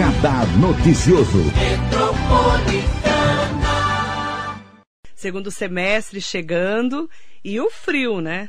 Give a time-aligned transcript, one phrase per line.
[0.00, 1.44] Radar Noticioso.
[5.14, 7.10] Segundo semestre chegando
[7.44, 8.48] e o frio, né?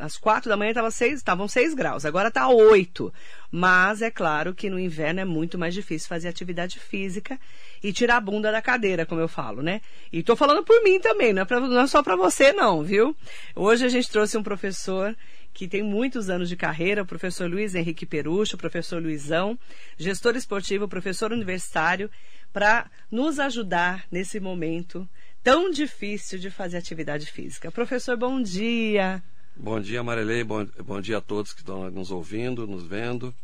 [0.00, 3.12] às quatro da manhã estavam seis, estavam graus, agora está oito.
[3.50, 7.38] Mas é claro que no inverno é muito mais difícil fazer atividade física
[7.82, 9.80] e tirar a bunda da cadeira, como eu falo, né?
[10.12, 12.82] E estou falando por mim também, não é, pra, não é só para você, não,
[12.82, 13.14] viu?
[13.54, 15.14] Hoje a gente trouxe um professor
[15.60, 19.58] que tem muitos anos de carreira, o professor Luiz Henrique Perucho, o professor Luizão,
[19.98, 22.10] gestor esportivo, professor universitário,
[22.50, 25.06] para nos ajudar nesse momento
[25.44, 27.70] tão difícil de fazer atividade física.
[27.70, 29.22] Professor, bom dia.
[29.54, 30.42] Bom dia, Marilei.
[30.42, 33.34] Bom, bom dia a todos que estão nos ouvindo, nos vendo.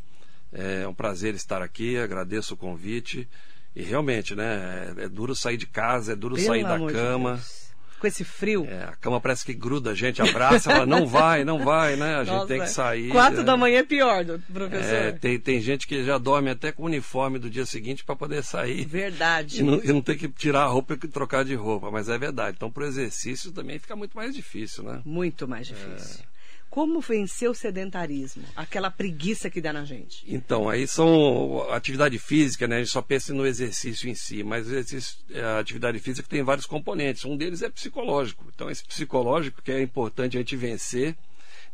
[0.50, 3.28] É um prazer estar aqui, agradeço o convite.
[3.74, 7.36] E realmente, né, é, é duro sair de casa, é duro Pelo sair da cama.
[7.36, 7.65] De
[7.98, 8.66] com esse frio.
[8.66, 12.16] É, a cama parece que gruda, a gente abraça, ela não vai, não vai, né?
[12.16, 13.10] A gente Nossa, tem que sair.
[13.10, 13.44] Quatro né?
[13.44, 14.94] da manhã é pior, professor.
[14.94, 18.16] É, tem, tem gente que já dorme até com o uniforme do dia seguinte para
[18.16, 18.84] poder sair.
[18.84, 19.60] Verdade.
[19.60, 22.18] E não, e não ter que tirar a roupa e trocar de roupa, mas é
[22.18, 22.56] verdade.
[22.56, 25.00] Então, para o exercício também fica muito mais difícil, né?
[25.04, 26.20] Muito mais difícil.
[26.32, 26.35] É.
[26.68, 28.44] Como vencer o sedentarismo?
[28.54, 30.24] Aquela preguiça que dá na gente.
[30.26, 32.76] Então, aí são atividade física, né?
[32.76, 36.66] A gente só pensa no exercício em si, mas exercício, a atividade física tem vários
[36.66, 37.24] componentes.
[37.24, 38.44] Um deles é psicológico.
[38.54, 41.16] Então, esse psicológico que é importante a gente vencer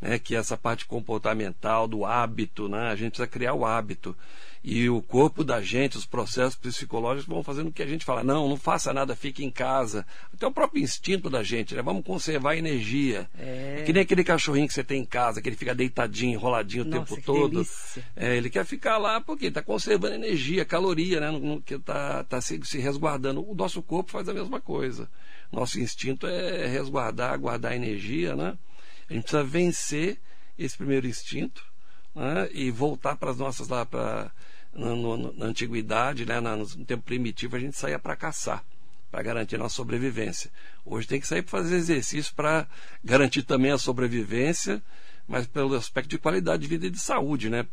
[0.03, 4.17] né, que é essa parte comportamental, do hábito, né, a gente precisa criar o hábito.
[4.65, 8.23] E o corpo da gente, os processos psicológicos vão fazendo com que a gente fala,
[8.23, 10.07] não, não faça nada, fique em casa.
[10.33, 11.83] Até o próprio instinto da gente, né?
[11.83, 13.29] Vamos conservar a energia.
[13.37, 13.79] É...
[13.81, 16.85] é que nem aquele cachorrinho que você tem em casa, que ele fica deitadinho, enroladinho
[16.85, 17.67] Nossa, o tempo todo.
[18.15, 21.33] É, ele quer ficar lá porque está conservando energia, caloria, né?
[21.33, 23.45] No, que está tá se, se resguardando.
[23.45, 25.11] O nosso corpo faz a mesma coisa.
[25.51, 28.57] Nosso instinto é resguardar, guardar energia, né?
[29.11, 30.21] A gente precisa vencer
[30.57, 31.65] esse primeiro instinto
[32.15, 34.31] né, e voltar para as nossas lá para
[34.75, 38.65] na, antiguidade, né, no tempo primitivo, a gente saía para caçar
[39.11, 40.51] para garantir a nossa sobrevivência.
[40.87, 42.67] Hoje tem que sair para fazer exercício para
[43.05, 44.83] garantir também a sobrevivência,
[45.29, 47.67] mas pelo aspecto de qualidade de vida e de saúde, né?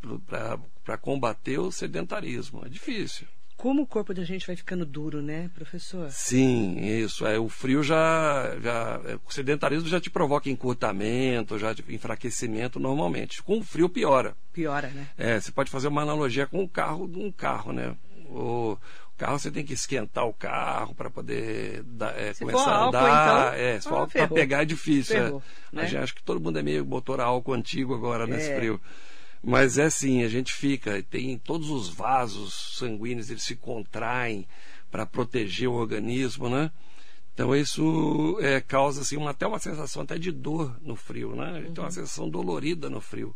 [0.84, 2.62] Para combater o sedentarismo.
[2.66, 3.26] É difícil
[3.60, 6.10] como o corpo da gente vai ficando duro, né, professor?
[6.12, 7.28] Sim, isso.
[7.28, 9.02] É, o frio já, já.
[9.06, 13.44] É, o sedentarismo já te provoca encurtamento, já enfraquecimento normalmente.
[13.44, 14.34] Com o frio piora.
[14.54, 15.10] Piora, né?
[15.18, 17.98] É, você pode fazer uma analogia com o carro de um carro, né?
[18.28, 18.78] O,
[19.18, 23.02] carro você tem que esquentar o carro para poder dar, é, começar a andar.
[23.02, 25.18] Álcool, então, é, só ah, para pegar é difícil.
[25.18, 25.24] É.
[25.26, 25.44] Ferrou,
[25.74, 25.76] é.
[25.76, 25.86] né?
[25.86, 28.56] Gente, acho que todo mundo é meio motor a álcool antigo agora nesse é.
[28.56, 28.80] frio.
[29.42, 34.46] Mas é assim, a gente fica, tem todos os vasos sanguíneos, eles se contraem
[34.92, 36.72] para proteger o organismo, né?
[37.34, 41.60] Então isso é, causa assim, uma, até uma sensação até de dor no frio, né?
[41.60, 41.74] Uhum.
[41.74, 43.34] Tem uma sensação dolorida no frio.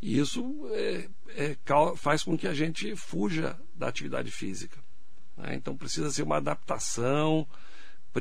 [0.00, 1.56] E isso é, é,
[1.96, 4.78] faz com que a gente fuja da atividade física.
[5.36, 5.56] Né?
[5.56, 7.46] Então precisa ser uma adaptação,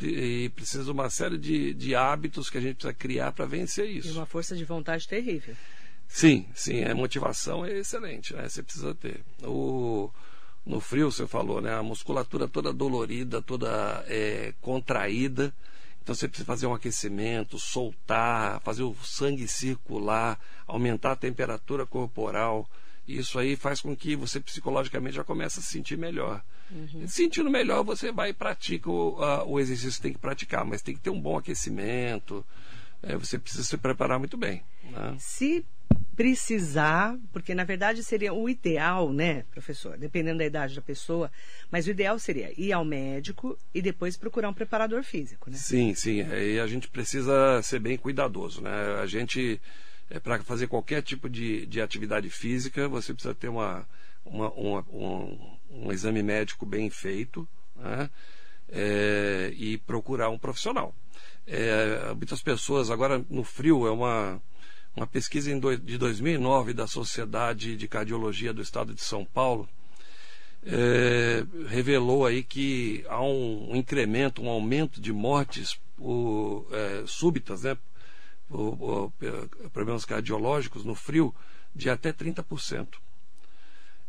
[0.01, 4.07] e precisa uma série de, de hábitos que a gente precisa criar para vencer isso.
[4.07, 5.55] E uma força de vontade terrível.
[6.13, 8.47] Sim, sim, a motivação é excelente, né?
[8.47, 9.23] Você precisa ter.
[9.41, 10.11] O,
[10.63, 11.73] no frio, você falou, né?
[11.73, 15.51] A musculatura toda dolorida, toda é, contraída.
[16.03, 22.69] Então você precisa fazer um aquecimento, soltar, fazer o sangue circular, aumentar a temperatura corporal.
[23.07, 26.43] Isso aí faz com que você psicologicamente já comece a se sentir melhor.
[26.69, 27.07] Uhum.
[27.07, 30.83] Sentindo melhor, você vai e pratica o, a, o exercício que tem que praticar, mas
[30.83, 32.45] tem que ter um bom aquecimento.
[33.01, 34.63] É, você precisa se preparar muito bem.
[34.83, 35.15] Né?
[35.17, 35.65] Se
[36.15, 41.31] precisar, porque na verdade seria o ideal, né, professor, dependendo da idade da pessoa,
[41.71, 45.57] mas o ideal seria ir ao médico e depois procurar um preparador físico, né?
[45.57, 48.99] Sim, sim, e a gente precisa ser bem cuidadoso, né?
[49.01, 49.59] A gente,
[50.09, 53.87] é, para fazer qualquer tipo de, de atividade física, você precisa ter uma,
[54.23, 58.09] uma, uma um, um, exame médico bem feito, né?
[58.69, 60.95] É, e procurar um profissional.
[61.45, 64.41] É, muitas pessoas, agora no frio, é uma
[64.95, 69.67] uma pesquisa de 2009 da Sociedade de Cardiologia do Estado de São Paulo
[70.65, 77.77] é, revelou aí que há um, incremento, um aumento de mortes por, é, súbitas, né,
[78.47, 81.33] por, por, por, problemas cardiológicos no frio,
[81.75, 82.87] de até 30%.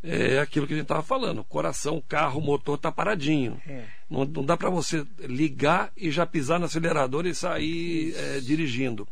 [0.07, 3.59] É aquilo que a gente estava falando: coração, carro, motor está paradinho.
[3.67, 3.87] É.
[4.09, 9.09] Não, não, dá para você ligar e já pisar no acelerador e sair é, dirigindo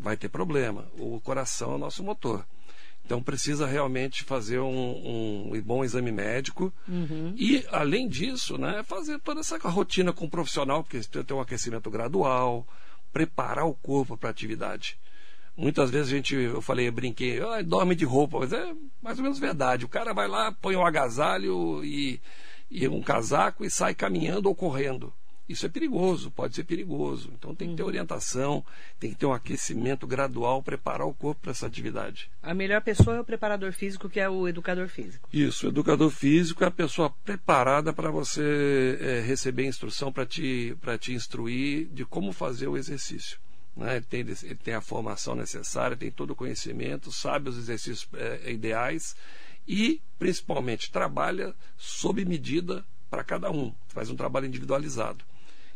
[0.00, 0.86] vai ter problema.
[0.98, 2.44] O coração é o nosso motor.
[3.04, 7.34] Então precisa realmente fazer um, um bom exame médico uhum.
[7.36, 11.40] e, além disso, né, fazer toda essa rotina com o profissional, porque precisa ter um
[11.40, 12.64] aquecimento gradual,
[13.12, 14.96] preparar o corpo para a atividade.
[15.56, 19.18] Muitas vezes a gente, eu falei, eu brinquei, ah, dorme de roupa, mas é mais
[19.18, 19.84] ou menos verdade.
[19.84, 22.20] O cara vai lá, põe um agasalho e,
[22.70, 25.12] e um casaco e sai caminhando ou correndo.
[25.50, 27.28] Isso é perigoso, pode ser perigoso.
[27.36, 27.88] Então tem que ter uhum.
[27.88, 28.64] orientação,
[29.00, 32.30] tem que ter um aquecimento gradual, preparar o corpo para essa atividade.
[32.40, 35.28] A melhor pessoa é o preparador físico, que é o educador físico.
[35.32, 40.76] Isso, o educador físico é a pessoa preparada para você é, receber instrução, para te,
[41.00, 43.36] te instruir de como fazer o exercício.
[43.76, 43.96] Né?
[43.96, 48.52] Ele, tem, ele tem a formação necessária, tem todo o conhecimento, sabe os exercícios é,
[48.52, 49.16] ideais
[49.66, 55.24] e, principalmente, trabalha sob medida para cada um, faz um trabalho individualizado.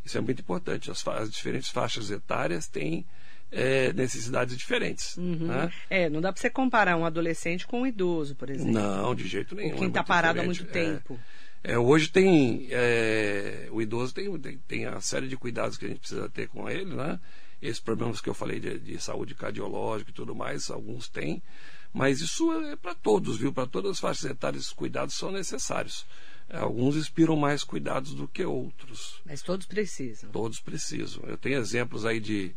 [0.04, 0.90] Isso é muito importante.
[0.90, 3.06] As, as diferentes faixas etárias têm
[3.50, 5.16] é, necessidades diferentes.
[5.16, 5.46] Uhum.
[5.46, 5.72] Né?
[5.88, 8.72] É, não dá para você comparar um adolescente com um idoso, por exemplo.
[8.72, 9.72] Não, de jeito nenhum.
[9.72, 11.18] Ou quem está é parado há muito é, tempo.
[11.62, 12.68] É, hoje tem.
[12.70, 16.48] É, o idoso tem, tem, tem, a série de cuidados que a gente precisa ter
[16.48, 17.18] com ele, né?
[17.62, 21.42] Esses problemas que eu falei de, de saúde cardiológica e tudo mais, alguns têm.
[21.94, 23.52] Mas isso é para todos, viu?
[23.52, 26.04] Para todas as faixas etárias, esses cuidados são necessários.
[26.50, 29.20] Alguns inspiram mais cuidados do que outros.
[29.25, 30.31] Mas todos precisam.
[30.31, 31.25] Todos precisam.
[31.26, 32.55] Eu tenho exemplos aí de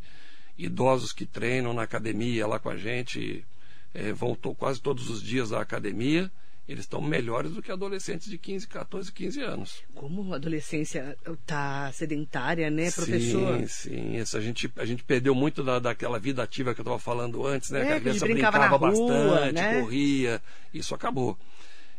[0.57, 3.45] idosos que treinam na academia lá com a gente,
[3.93, 6.31] é, vão quase todos os dias à academia.
[6.67, 9.83] Eles estão melhores do que adolescentes de 15, 14, 15 anos.
[9.95, 13.59] Como a adolescência está sedentária, né, professor?
[13.59, 14.17] Sim, sim.
[14.17, 17.47] Isso, a, gente, a gente perdeu muito da, daquela vida ativa que eu estava falando
[17.47, 17.83] antes, né?
[17.83, 19.81] É, que a criança brincava, brincava bastante, né?
[19.81, 20.41] corria.
[20.73, 21.37] Isso acabou.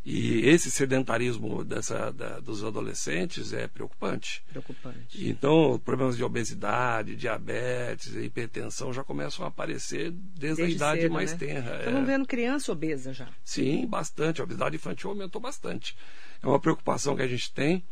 [0.04, 4.42] E esse sedentarismo dessa, da, dos adolescentes é preocupante.
[4.48, 5.28] Preocupante.
[5.28, 11.12] Então, problemas de obesidade, diabetes, hipertensão já começam a aparecer desde, desde a idade cedo,
[11.12, 11.38] mais né?
[11.38, 11.78] tenra.
[11.78, 12.04] Estamos é.
[12.04, 13.28] vendo criança obesa já.
[13.44, 14.40] Sim, bastante.
[14.40, 15.96] A obesidade infantil aumentou bastante.
[16.42, 17.84] É uma preocupação que a gente tem.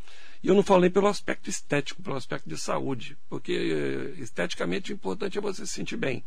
[0.43, 4.95] E eu não falei pelo aspecto estético, pelo aspecto de saúde, porque eh, esteticamente o
[4.95, 6.23] importante é você se sentir bem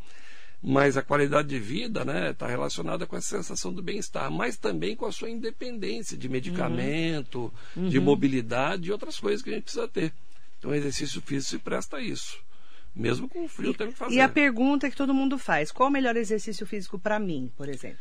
[0.62, 4.58] mas a qualidade de vida está né, tá relacionada com a sensação do bem-estar, mas
[4.58, 7.88] também com a sua independência de medicamento, uhum.
[7.88, 8.04] de uhum.
[8.04, 10.14] mobilidade e outras coisas que a gente precisa ter.
[10.58, 12.38] Então, o exercício físico se presta a isso.
[12.94, 14.16] Mesmo com o frio, tem que fazer.
[14.16, 17.70] E a pergunta que todo mundo faz: qual o melhor exercício físico para mim, por
[17.70, 18.00] exemplo?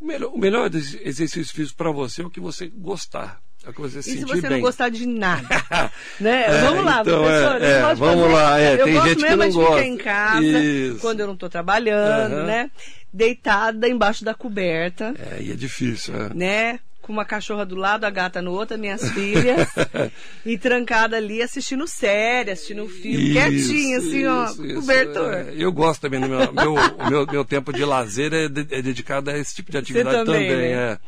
[0.00, 3.42] O melhor, o melhor exercício físico para você é o que você gostar.
[3.66, 4.50] É que você e se você bem.
[4.50, 5.62] não gostar de nada?
[6.20, 6.44] né?
[6.46, 7.62] É, vamos lá, então, professor.
[7.62, 9.72] É, é, vamos lá, é, eu tem gosto gente mesmo que não de gosta.
[9.76, 10.98] ficar em casa, Isso.
[11.00, 12.46] quando eu não estou trabalhando, uhum.
[12.46, 12.70] né?
[13.12, 15.14] Deitada embaixo da coberta.
[15.18, 16.34] É, e é difícil, é.
[16.34, 16.80] Né?
[17.04, 19.68] com uma cachorra do lado, a gata no outro, minhas filhas,
[20.44, 25.34] e trancada ali assistindo série, assistindo filme, isso, quietinha, assim, isso, ó, isso, cobertor.
[25.34, 26.74] É, eu gosto também, do meu, meu,
[27.10, 30.24] meu, meu tempo de lazer é, de, é, dedicado a esse tipo de atividade Você
[30.24, 30.48] também.
[30.48, 30.92] também né?
[30.92, 30.98] é.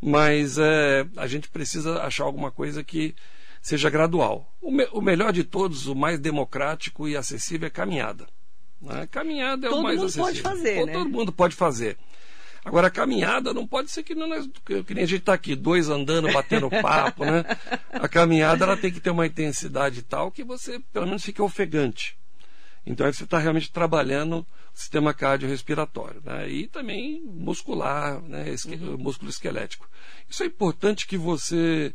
[0.00, 3.14] Mas é, a gente precisa achar alguma coisa que
[3.62, 4.52] seja gradual.
[4.60, 8.26] O, me, o melhor de todos, o mais democrático e acessível é caminhada.
[8.80, 9.08] Né?
[9.10, 10.26] Caminhada é todo o mais mundo acessível.
[10.26, 10.92] Pode fazer, todo, né?
[10.92, 11.96] todo mundo pode fazer.
[12.64, 14.28] Agora, a caminhada não pode ser que, não,
[14.84, 17.44] que nem a gente está aqui, dois andando, batendo papo, né?
[17.92, 22.16] A caminhada ela tem que ter uma intensidade tal que você, pelo menos, fique ofegante.
[22.86, 26.20] Então, aí você está realmente trabalhando o sistema cardiorrespiratório.
[26.24, 26.48] Né?
[26.50, 28.50] E também muscular, né?
[28.50, 28.98] Esque, uhum.
[28.98, 29.88] músculo esquelético.
[30.28, 31.94] Isso é importante que você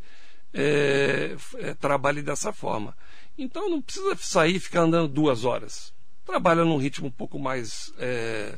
[0.54, 2.96] é, é, trabalhe dessa forma.
[3.38, 5.94] Então, não precisa sair e ficar andando duas horas.
[6.26, 8.58] Trabalha num ritmo um pouco mais é,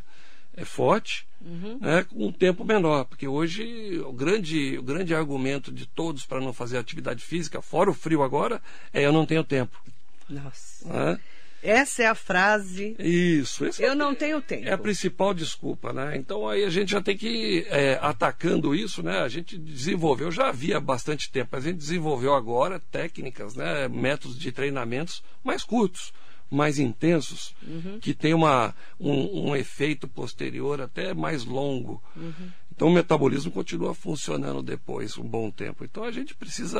[0.56, 1.78] é forte, uhum.
[1.80, 6.42] né, com um tempo menor, porque hoje o grande, o grande argumento de todos para
[6.42, 8.62] não fazer atividade física, fora o frio agora,
[8.94, 9.82] é eu não tenho tempo.
[10.30, 10.88] Nossa.
[10.88, 11.20] Né?
[11.64, 12.96] Essa é a frase.
[13.00, 13.66] Isso.
[13.80, 14.68] Eu é, não tenho tempo.
[14.68, 16.18] É a principal desculpa, né?
[16.18, 19.20] Então aí a gente já tem que ir é, atacando isso, né?
[19.20, 23.88] A gente desenvolveu, já havia bastante tempo, mas a gente desenvolveu agora técnicas, né?
[23.88, 26.14] Métodos de treinamentos mais curtos
[26.52, 27.98] mais intensos, uhum.
[28.02, 32.04] que tem uma, um, um, efeito posterior até mais longo.
[32.14, 32.50] Uhum.
[32.82, 35.84] Então o metabolismo continua funcionando depois um bom tempo.
[35.84, 36.80] Então a gente precisa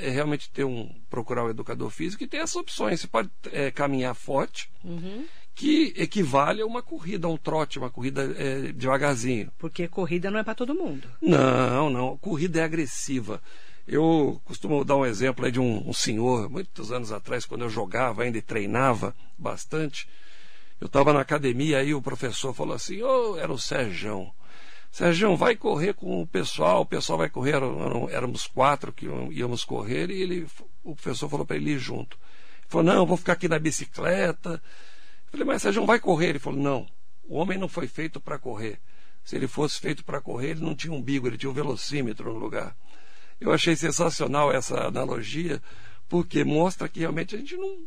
[0.00, 3.00] é, realmente ter um procurar um educador físico e ter essas opções.
[3.00, 5.24] Você pode é, caminhar forte, uhum.
[5.52, 9.50] que equivale a uma corrida, a um trote, uma corrida é, devagarzinho.
[9.58, 11.08] Porque corrida não é para todo mundo.
[11.20, 12.16] Não, não.
[12.18, 13.42] Corrida é agressiva.
[13.84, 18.22] Eu costumo dar um exemplo de um, um, senhor, muitos anos atrás, quando eu jogava
[18.22, 20.08] ainda e treinava bastante.
[20.80, 24.30] Eu estava na academia e o professor falou assim: oh, era o Sérgio.
[24.92, 29.64] Sérgio, vai correr com o pessoal, o pessoal vai correr, eram, éramos quatro que íamos
[29.64, 30.46] correr, e ele,
[30.84, 32.18] o professor falou para ele ir junto.
[32.58, 34.62] Ele falou, não, vou ficar aqui na bicicleta.
[35.24, 36.28] Eu falei, mas Sérgio, vai correr?
[36.28, 36.86] Ele falou, não,
[37.24, 38.78] o homem não foi feito para correr.
[39.24, 42.38] Se ele fosse feito para correr, ele não tinha umbigo, ele tinha um velocímetro no
[42.38, 42.76] lugar.
[43.40, 45.62] Eu achei sensacional essa analogia,
[46.06, 47.86] porque mostra que realmente a gente não.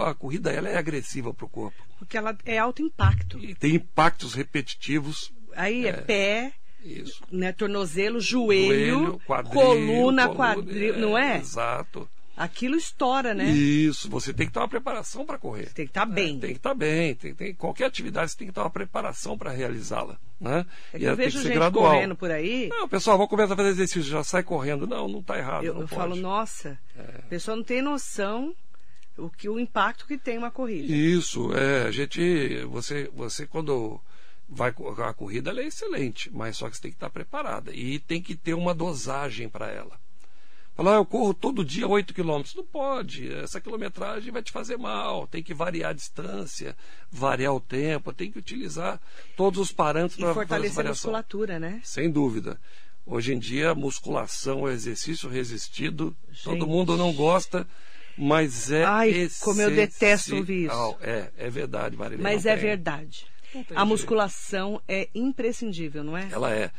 [0.00, 1.80] A corrida ela é agressiva para o corpo.
[1.96, 3.38] Porque ela é alto impacto.
[3.38, 5.32] E tem impactos repetitivos.
[5.56, 6.52] Aí é, é pé,
[6.84, 7.22] isso.
[7.30, 11.38] Né, tornozelo, joelho, joelho quadril, coluna, coluna, quadril, é, não é?
[11.38, 12.08] Exato.
[12.36, 13.50] Aquilo estoura, né?
[13.50, 15.70] Isso, você tem que ter uma preparação para correr.
[15.74, 16.38] Tem que estar tá bem.
[16.38, 17.14] É, tem que estar tá bem.
[17.14, 20.16] Tem, tem, qualquer atividade você tem que ter uma preparação para realizá-la.
[20.40, 20.64] Né?
[20.90, 21.92] É que e eu vejo que gente gradual.
[21.92, 22.68] correndo por aí.
[22.70, 24.86] Não, pessoal, vou começar a fazer exercício, já sai correndo.
[24.86, 25.64] Não, não está errado.
[25.64, 27.18] Eu, eu falo, nossa, é.
[27.18, 28.54] a pessoa não tem noção
[29.18, 30.90] o que o impacto que tem uma corrida.
[30.90, 34.00] Isso, é, a gente, você, você quando
[34.50, 38.20] vai a corrida é excelente, mas só que você tem que estar preparada e tem
[38.20, 39.98] que ter uma dosagem para ela.
[40.74, 42.54] Falar, ah, eu corro todo dia 8 quilômetros.
[42.54, 45.26] Não pode, essa quilometragem vai te fazer mal.
[45.26, 46.76] Tem que variar a distância,
[47.10, 49.00] variar o tempo, tem que utilizar
[49.36, 51.80] todos os parâmetros para fortalecer a musculatura, né?
[51.84, 52.58] Sem dúvida.
[53.04, 56.44] Hoje em dia, musculação, exercício resistido, Gente.
[56.44, 57.66] todo mundo não gosta,
[58.16, 60.96] mas é Ai, como eu detesto ouvir isso.
[61.00, 62.22] É, é verdade, Marília.
[62.22, 62.62] Mas é tem.
[62.62, 63.26] verdade.
[63.74, 66.28] A musculação é imprescindível, não é?
[66.30, 66.70] Ela é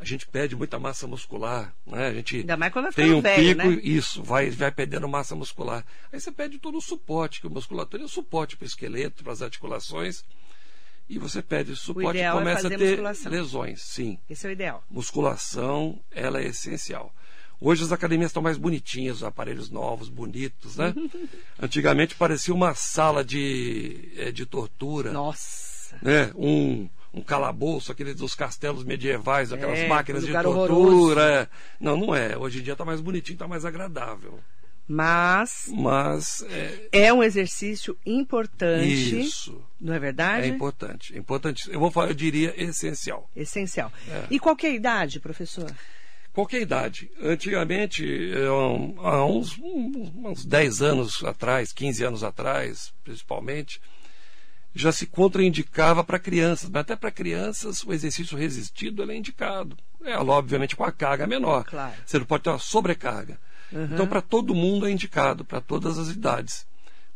[0.00, 2.06] a gente perde muita massa muscular, né?
[2.06, 3.80] A gente Ainda mais quando vai tem um velho, pico, né?
[3.82, 5.84] isso, vai, vai perdendo massa muscular.
[6.12, 9.24] Aí você perde todo o suporte, que a musculatura é o suporte para o esqueleto,
[9.24, 10.24] para as articulações.
[11.08, 13.32] E você perde o suporte e começa é a ter musculação.
[13.32, 14.18] lesões, sim.
[14.28, 14.84] Esse é o ideal.
[14.90, 17.12] Musculação, ela é essencial.
[17.60, 20.94] Hoje as academias estão mais bonitinhas, aparelhos novos, bonitos, né?
[21.58, 25.10] Antigamente parecia uma sala de, eh, de tortura.
[25.10, 25.67] Nossa!
[26.02, 26.30] Né?
[26.34, 31.42] Um, um calabouço, aqueles dos castelos medievais, aquelas é, máquinas de tortura.
[31.42, 31.48] É.
[31.80, 32.36] Não, não é.
[32.36, 34.38] Hoje em dia está mais bonitinho, está mais agradável.
[34.90, 36.88] Mas, Mas é...
[36.92, 37.12] é...
[37.12, 39.20] um exercício importante.
[39.20, 39.62] Isso.
[39.78, 40.46] Não é verdade?
[40.46, 41.16] É importante.
[41.16, 41.70] Importante.
[41.70, 43.28] Eu vou falar, eu diria essencial.
[43.36, 43.92] Essencial.
[44.08, 44.24] É.
[44.30, 45.70] E qualquer idade, professor?
[46.32, 47.10] Qualquer idade.
[47.20, 48.32] Antigamente,
[49.02, 53.80] há uns, uns 10 anos atrás, 15 anos atrás, principalmente,
[54.80, 59.76] já se contraindicava para crianças, mas até para crianças o exercício resistido é indicado.
[60.04, 61.64] É, obviamente com a carga menor.
[61.64, 61.94] Claro.
[62.06, 63.38] Você não pode ter uma sobrecarga.
[63.72, 63.84] Uhum.
[63.84, 66.66] Então, para todo mundo é indicado, para todas as idades.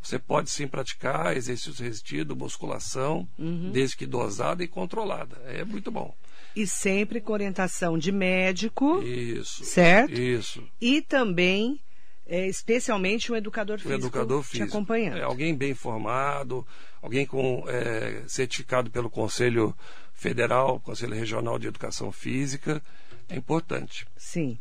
[0.03, 3.71] Você pode sim praticar exercício resistido, musculação, uhum.
[3.71, 5.37] desde que dosada e controlada.
[5.47, 6.13] É muito bom.
[6.57, 9.01] E sempre com orientação de médico.
[9.03, 9.65] Isso.
[9.65, 10.13] Certo?
[10.13, 10.69] Isso.
[10.81, 11.81] E também
[12.27, 14.67] é, especialmente um educador físico, um educador físico.
[14.67, 15.19] te acompanhando.
[15.19, 16.67] É, alguém bem formado,
[17.01, 19.77] alguém com é, certificado pelo Conselho
[20.15, 22.83] Federal, Conselho Regional de Educação Física,
[23.29, 24.07] é importante.
[24.17, 24.59] Sim.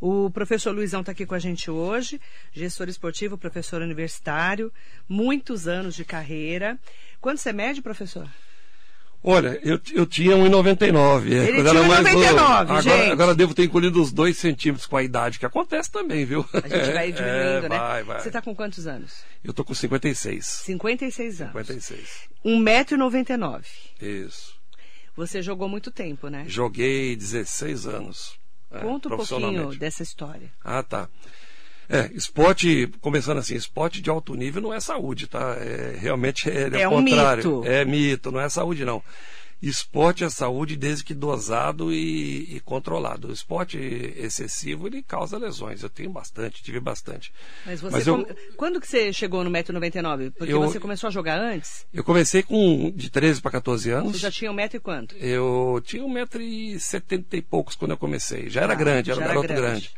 [0.00, 2.20] O professor Luizão está aqui com a gente hoje,
[2.52, 4.72] gestor esportivo, professor universitário,
[5.08, 6.78] muitos anos de carreira.
[7.20, 8.28] Quanto você mede, professor?
[9.22, 11.30] Olha, eu, eu tinha 1,99.
[11.30, 13.10] É, Ele tinha 1,99, agora, gente.
[13.10, 16.44] Agora devo ter encolhido uns 2 centímetros com a idade, que acontece também, viu?
[16.54, 17.78] A gente vai diminuindo, é, né?
[17.78, 18.20] Vai, vai.
[18.20, 19.22] Você está com quantos anos?
[19.44, 20.44] Eu tô com 56.
[20.46, 21.52] 56 anos.
[21.52, 22.08] 56.
[22.44, 23.64] 1,99m.
[24.00, 24.54] Isso.
[25.14, 26.44] Você jogou muito tempo, né?
[26.46, 28.40] Joguei 16 anos.
[28.70, 30.50] É, Conta um pouquinho dessa história.
[30.64, 31.08] Ah, tá.
[31.90, 35.56] É, esporte, começando assim, esporte de alto nível não é saúde, tá?
[35.58, 37.56] É, realmente é, é, é o um contrário.
[37.56, 37.68] Mito.
[37.68, 39.02] É mito, não é saúde, não.
[39.60, 43.28] Esporte é saúde desde que dosado e, e, controlado.
[43.28, 45.82] O esporte excessivo ele causa lesões.
[45.82, 47.30] Eu tenho bastante, tive bastante.
[47.66, 50.32] Mas você Mas eu, quando que você chegou no 1,99m?
[50.32, 51.84] Porque eu, você começou a jogar antes?
[51.92, 54.12] Eu comecei com de 13 para 14 anos.
[54.12, 55.14] Você já tinha um metro e quanto?
[55.16, 58.48] Eu tinha um metro e setenta e poucos quando eu comecei.
[58.48, 59.60] Já era ah, grande, era um garoto grande.
[59.60, 59.94] grande.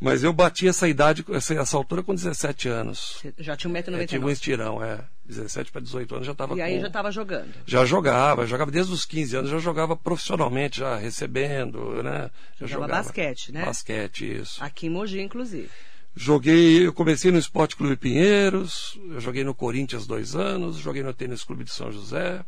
[0.00, 3.18] Mas eu bati essa idade, essa, essa altura com 17 anos.
[3.20, 4.00] Você já tinha 1,99m?
[4.00, 5.00] É, tive um estirão, é.
[5.24, 6.80] 17 para 18 anos já estava E aí com...
[6.82, 7.54] já estava jogando?
[7.64, 12.30] Já jogava, jogava desde os 15 anos, já jogava profissionalmente, já recebendo, né?
[12.60, 13.64] Já jogava, jogava basquete, né?
[13.64, 14.62] Basquete, isso.
[14.62, 15.70] Aqui em Mogi, inclusive.
[16.14, 21.12] Joguei, eu comecei no Esporte Clube Pinheiros, eu joguei no Corinthians dois anos, joguei no
[21.12, 22.44] Tênis Clube de São José,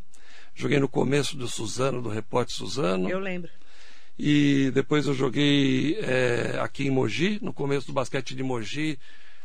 [0.54, 3.08] joguei no começo do Suzano, do Repórter Suzano.
[3.08, 3.50] Eu lembro.
[4.18, 8.98] E depois eu joguei é, aqui em Mogi, no começo do basquete de Mogi,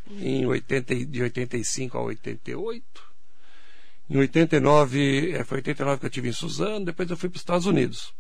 [0.10, 3.12] em 80, de 85 a 88.
[4.10, 7.42] Em 89, é, foi 89 que eu tive em Suzano, depois eu fui para os
[7.42, 8.14] Estados Unidos.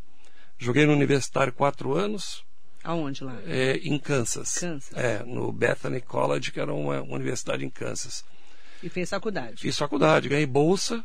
[0.57, 2.43] Joguei no Universitário quatro anos.
[2.83, 3.39] Aonde lá?
[3.45, 4.57] É, em Kansas.
[4.57, 4.97] Kansas.
[4.97, 8.25] É, no Bethany College, que era uma, uma universidade em Kansas.
[8.83, 9.61] E fez faculdade?
[9.61, 11.03] Fiz faculdade, ganhei bolsa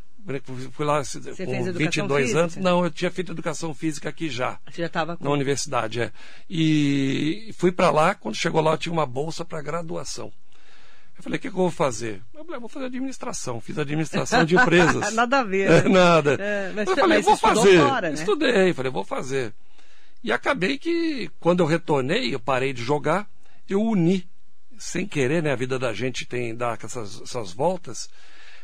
[0.72, 2.40] Fui lá com 22 física?
[2.40, 2.56] anos.
[2.56, 4.58] Não, eu tinha feito educação física aqui já.
[4.68, 6.12] Você já estava Na universidade, é.
[6.50, 10.32] E fui para lá, quando chegou lá, eu tinha uma bolsa para graduação.
[11.16, 12.20] Eu falei, o que, que, eu vou fazer?
[12.34, 13.60] Eu falei, ah, vou fazer administração.
[13.60, 15.12] Fiz administração de empresas.
[15.14, 15.84] nada a ver.
[15.84, 15.88] Né?
[15.88, 16.34] Nada.
[16.34, 17.80] É, mas, eu falei, vou fazer.
[17.80, 18.14] Fora, né?
[18.14, 19.54] Estudei, falei, vou fazer.
[20.22, 23.28] E acabei que, quando eu retornei, eu parei de jogar,
[23.68, 24.28] eu uni
[24.78, 25.52] sem querer, né?
[25.52, 28.10] A vida da gente tem dá essas, essas voltas.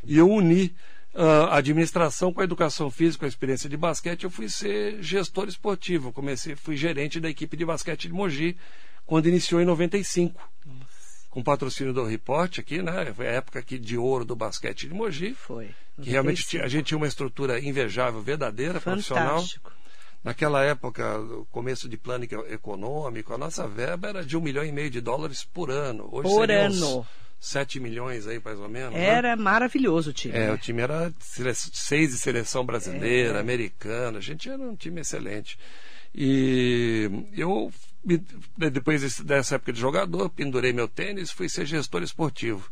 [0.05, 0.75] E eu uni
[1.15, 4.25] a administração com a educação física, com a experiência de basquete.
[4.25, 6.09] Eu fui ser gestor esportivo.
[6.09, 8.57] Eu comecei, fui gerente da equipe de basquete de Mogi
[9.05, 10.41] quando iniciou em 95.
[10.65, 11.03] Nossa.
[11.31, 13.13] Com patrocínio do Report aqui, né?
[13.15, 15.35] Foi a época aqui de ouro do basquete de Mogi.
[15.35, 15.75] Foi.
[15.99, 16.03] 95.
[16.03, 19.15] Que realmente a gente tinha uma estrutura invejável, verdadeira, Fantástico.
[19.15, 19.73] profissional.
[20.25, 21.19] Naquela época,
[21.51, 25.43] começo de plano econômico, a nossa verba era de um milhão e meio de dólares
[25.43, 26.09] por ano.
[26.13, 27.07] Hoje por ano.
[27.43, 28.95] 7 milhões aí, mais ou menos.
[28.95, 29.05] Né?
[29.05, 29.43] Era né?
[29.43, 30.33] maravilhoso o time.
[30.33, 30.53] É, né?
[30.53, 33.41] o time era seis de seleção brasileira, é.
[33.41, 34.19] americana.
[34.19, 35.59] A gente era um time excelente.
[36.15, 37.73] E eu,
[38.57, 42.71] depois dessa época de jogador, pendurei meu tênis, fui ser gestor esportivo.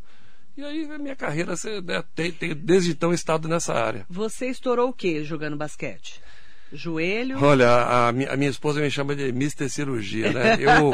[0.57, 4.07] E aí a minha carreira né, tem, tem desde então estado nessa área.
[4.09, 6.23] Você estourou o que jogando basquete?
[6.73, 7.43] Joelho?
[7.43, 10.57] Olha, a, a, minha, esposa me chama de Mister Cirurgia, né?
[10.61, 10.93] Eu,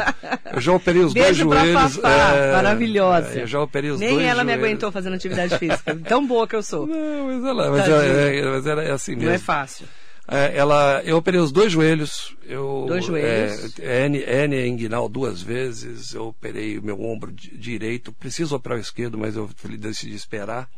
[0.55, 1.97] eu já operei os Beijo dois joelhos.
[1.97, 3.39] Fafá, é, maravilhosa.
[3.39, 4.47] É, eu já operei os Nem dois ela joelhos.
[4.47, 5.95] me aguentou fazendo atividade física.
[6.09, 6.87] Tão boa que eu sou.
[6.87, 9.27] Não, mas ela, mas, é, é, mas era é assim mesmo.
[9.27, 9.87] Não é fácil.
[10.29, 12.35] É, ela, eu operei os dois joelhos.
[12.45, 13.79] Eu, dois joelhos.
[13.79, 16.15] É, N, inguinal duas vezes.
[16.15, 18.13] Eu operei o meu ombro direito.
[18.13, 20.69] Preciso operar o esquerdo, mas eu decidi esperar.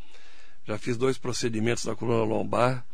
[0.67, 2.85] Já fiz dois procedimentos na coluna lombar.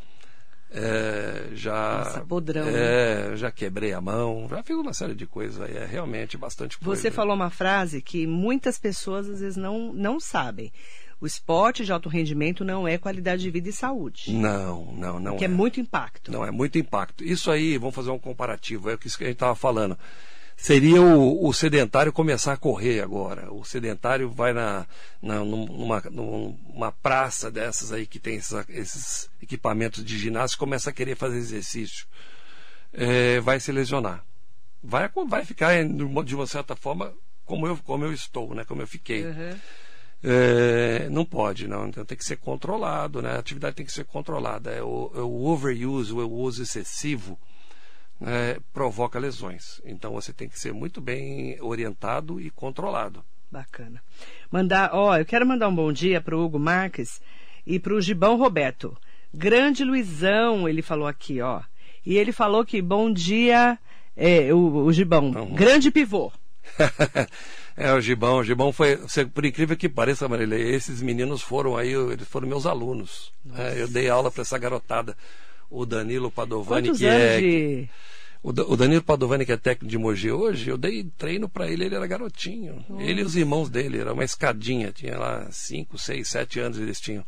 [0.77, 3.37] É, já Nossa, podrão, é, né?
[3.37, 7.01] já quebrei a mão, já fiz uma série de coisas aí, é realmente bastante coisa.
[7.01, 10.73] Você falou uma frase que muitas pessoas às vezes não, não sabem.
[11.21, 14.33] O esporte de alto rendimento não é qualidade de vida e saúde.
[14.33, 15.37] Não, não, não.
[15.37, 15.47] Que é.
[15.47, 16.33] é muito impacto.
[16.33, 17.23] Não, é muito impacto.
[17.23, 19.97] Isso aí, vamos fazer um comparativo, é isso que a gente estava falando
[20.57, 23.53] seria o, o, sedentário começar a correr agora.
[23.53, 24.87] O sedentário vai na,
[25.21, 30.93] na numa, numa praça dessas aí que tem esses, esses equipamentos de ginásio começa a
[30.93, 32.07] querer fazer exercício.
[32.93, 34.25] É, vai se lesionar.
[34.83, 37.13] Vai, vai ficar, de uma certa forma,
[37.45, 38.65] como eu, como eu estou, né?
[38.65, 39.25] como eu fiquei.
[39.25, 39.59] Uhum.
[40.23, 41.89] É, não pode, não.
[41.89, 43.33] Então tem que ser controlado, né?
[43.33, 44.71] A atividade tem que ser controlada.
[44.71, 47.39] É o, é o overuse, o uso excessivo
[48.21, 49.81] é, provoca lesões.
[49.85, 53.25] Então você tem que ser muito bem orientado e controlado.
[53.51, 54.03] Bacana.
[54.51, 57.21] Mandar, ó, eu quero mandar um bom dia para o Hugo Marques
[57.67, 58.97] e para o Gibão Roberto.
[59.33, 61.63] Grande Luizão, ele falou aqui, ó.
[62.05, 63.79] E ele falou que bom dia,
[64.17, 65.55] é, o, o Gibão, uhum.
[65.55, 66.33] grande pivô.
[67.77, 68.99] é, o Gibão, o Gibão foi,
[69.33, 73.33] por incrível que pareça, Marília, esses meninos foram aí, eles foram meus alunos.
[73.57, 75.17] É, eu dei aula para essa garotada
[75.71, 77.41] o Danilo Padovani, Quantos que é.
[77.41, 77.89] De...
[78.45, 81.87] O, o Danilo Padovani, que é técnico de Mogi hoje, eu dei treino para ele,
[81.87, 82.85] ele era garotinho.
[82.99, 87.01] Ele e os irmãos dele, era uma escadinha, tinha lá 5, 6, 7 anos eles
[87.01, 87.25] tinham.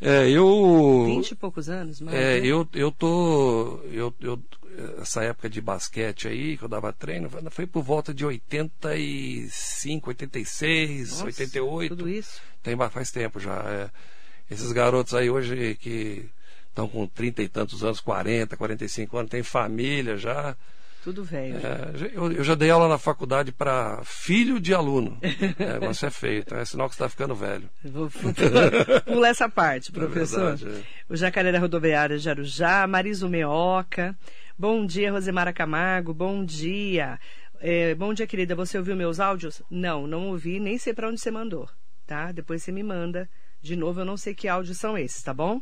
[0.00, 1.04] É, eu.
[1.06, 2.12] 20 e poucos anos, mas.
[2.14, 2.46] É, né?
[2.46, 3.78] eu, eu tô.
[3.92, 4.42] Eu, eu,
[5.00, 11.10] essa época de basquete aí, que eu dava treino, foi por volta de 85, 86,
[11.10, 11.94] Nossa, 88.
[11.94, 12.40] Tudo isso?
[12.60, 13.54] Tem, faz tempo já.
[13.68, 13.90] É.
[14.50, 16.28] Esses garotos aí hoje que
[16.80, 20.56] estão com 30 e tantos anos, 40, 45 anos, tem família já.
[21.02, 21.56] Tudo velho.
[21.56, 25.18] É, eu, eu, já dei aula na faculdade para filho de aluno.
[25.58, 27.68] É, você é feio, então é sinal que você está ficando velho.
[27.84, 28.10] Vou
[29.04, 30.52] pular essa parte, é professor.
[30.52, 30.86] É verdade.
[31.08, 34.16] O Jacaré da Rodoviária de Arujá, Mariso Meoca.
[34.58, 36.14] Bom dia, Rosemara Camargo.
[36.14, 37.18] Bom dia.
[37.60, 38.54] É, bom dia, querida.
[38.54, 39.62] Você ouviu meus áudios?
[39.70, 41.68] Não, não ouvi, nem sei para onde você mandou.
[42.06, 42.32] Tá?
[42.32, 43.28] Depois você me manda.
[43.62, 45.60] De novo, eu não sei que áudios são esses, tá bom?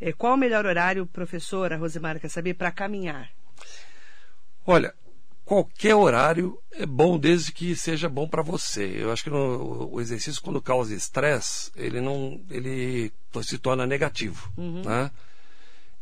[0.00, 3.30] É, qual o melhor horário, professora Rosemara, quer saber, para caminhar?
[4.66, 4.94] Olha,
[5.44, 8.96] qualquer horário é bom desde que seja bom para você.
[8.96, 14.50] Eu acho que no, o exercício quando causa estresse, ele não, ele se torna negativo,
[14.56, 14.82] uhum.
[14.82, 15.10] né?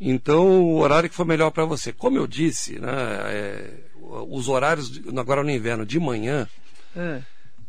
[0.05, 1.93] Então, o horário que for melhor para você.
[1.93, 2.91] Como eu disse, né,
[3.27, 6.49] é, os horários agora no inverno de manhã,
[6.97, 7.23] é.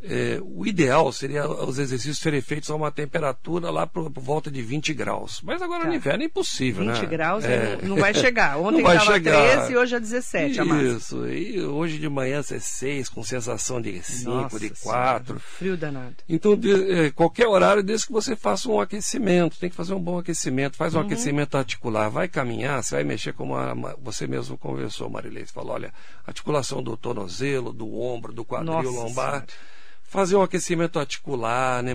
[0.05, 4.51] É, o ideal seria os exercícios serem feitos a uma temperatura lá por, por volta
[4.51, 5.41] de 20 graus.
[5.41, 5.87] Mas agora tá.
[5.87, 7.05] no inverno é impossível, 20 né?
[7.05, 8.57] graus é, não vai chegar.
[8.59, 10.97] Ontem estava 13 e hoje é 17 a máxima.
[10.97, 15.25] Isso, e hoje de manhã é 6, com sensação de 5, de 4.
[15.25, 16.15] Senhora, frio danado.
[16.27, 20.01] Então, de, é, qualquer horário desde que você faça um aquecimento, tem que fazer um
[20.01, 21.05] bom aquecimento, faz um uhum.
[21.05, 25.45] aquecimento articular, vai caminhar, você vai mexer como a, você mesmo conversou, Marilei.
[25.45, 25.93] Você falou, olha,
[26.27, 29.31] articulação do tornozelo, do ombro, do quadril Nossa lombar.
[29.31, 29.73] Senhora
[30.13, 31.91] fazer um aquecimento articular, né,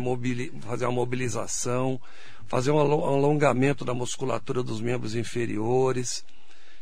[0.62, 2.00] fazer uma mobilização,
[2.48, 6.24] fazer um alongamento da musculatura dos membros inferiores.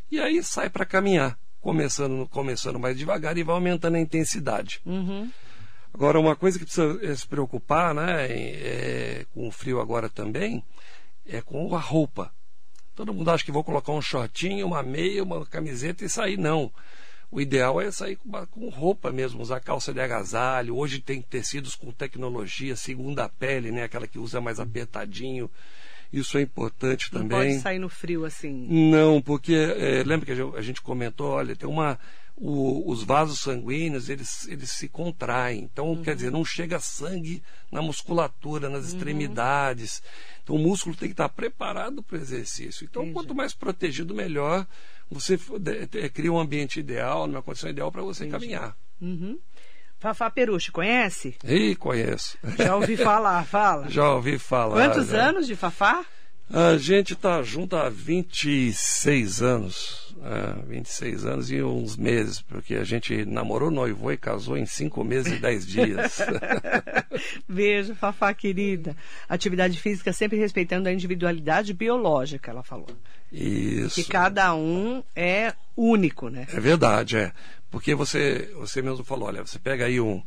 [0.09, 4.81] E aí sai para caminhar, começando, começando mais devagar e vai aumentando a intensidade.
[4.83, 5.29] Uhum.
[5.93, 10.63] Agora, uma coisa que precisa eh, se preocupar, né, é, com o frio agora também,
[11.23, 12.33] é com a roupa.
[12.95, 16.35] Todo mundo acha que vou colocar um shortinho, uma meia, uma camiseta e sair.
[16.35, 16.71] Não.
[17.29, 20.75] O ideal é sair com, roupa mesmo, usar calça de agasalho.
[20.75, 23.83] Hoje tem tecidos com tecnologia, segunda pele, né?
[23.83, 25.49] Aquela que usa mais apertadinho.
[26.11, 27.37] Isso é importante Não também.
[27.37, 28.67] Não pode sair no frio assim.
[28.89, 31.99] Não, porque é, lembra que a gente comentou, olha, tem uma
[32.39, 35.63] o, os vasos sanguíneos eles, eles se contraem.
[35.63, 36.03] Então, uhum.
[36.03, 38.95] quer dizer, não chega sangue na musculatura, nas uhum.
[38.95, 40.03] extremidades.
[40.43, 42.85] Então, o músculo tem que estar preparado para o exercício.
[42.85, 43.13] Então, Entendi.
[43.15, 44.67] quanto mais protegido, melhor.
[45.09, 45.37] Você
[46.13, 48.45] cria um ambiente ideal, uma condição ideal para você Entendi.
[48.47, 48.77] caminhar.
[49.01, 49.39] Uhum.
[49.99, 51.35] Fafá Peruche, conhece?
[51.43, 52.37] Ih, conheço.
[52.57, 53.89] Já ouvi falar, fala.
[53.89, 54.75] Já ouvi falar.
[54.75, 55.29] Quantos já.
[55.29, 56.05] anos de Fafá?
[56.49, 60.06] A gente está junto há 26 anos.
[60.23, 65.03] É, 26 anos e uns meses, porque a gente namorou, noivou e casou em cinco
[65.03, 66.19] meses e dez dias.
[67.47, 68.95] Beijo, Fafá querida.
[69.29, 72.87] Atividade física sempre respeitando a individualidade biológica, ela falou.
[73.31, 73.95] Isso.
[73.95, 76.47] Que cada um é único, né?
[76.51, 77.31] É verdade, é.
[77.69, 80.21] Porque você, você mesmo falou, olha, você pega aí um,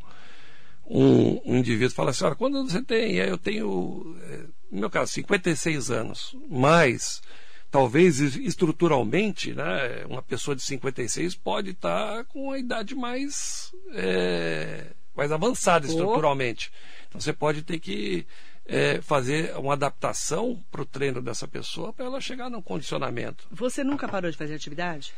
[0.87, 3.17] um, um indivíduo e fala assim, olha, quando você tem?
[3.17, 4.37] Eu tenho, é,
[4.71, 7.23] no meu caso, 56 anos, mas
[7.71, 14.87] talvez estruturalmente, né, uma pessoa de 56 pode estar tá com a idade mais, é,
[15.15, 16.73] mais avançada estruturalmente.
[17.09, 18.27] Então você pode ter que
[18.67, 23.47] é, fazer uma adaptação para o treino dessa pessoa para ela chegar no condicionamento.
[23.51, 25.13] Você nunca parou de fazer atividade?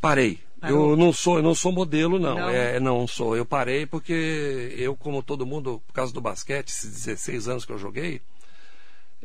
[0.00, 0.40] Parei.
[0.60, 0.90] Parou.
[0.90, 2.36] Eu não sou, eu não sou modelo, não.
[2.36, 2.50] Não.
[2.50, 3.36] É, não sou.
[3.36, 7.72] Eu parei porque eu, como todo mundo, por causa do basquete, esses 16 anos que
[7.72, 8.20] eu joguei,